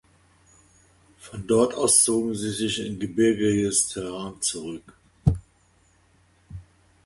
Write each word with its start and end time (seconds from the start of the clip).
Von 1.19 1.45
dort 1.45 1.75
aus 1.75 2.03
zogen 2.03 2.33
sie 2.33 2.49
sich 2.49 2.83
in 2.83 2.97
gebirgiges 2.99 3.89
Terrain 3.89 4.41
zurück. 4.41 4.97